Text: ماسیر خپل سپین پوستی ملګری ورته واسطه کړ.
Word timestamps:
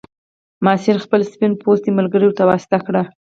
ماسیر 0.65 0.97
خپل 1.05 1.21
سپین 1.31 1.51
پوستی 1.61 1.91
ملګری 1.97 2.25
ورته 2.27 2.43
واسطه 2.51 2.77
کړ. 2.85 2.95